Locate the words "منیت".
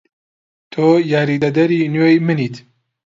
2.27-2.55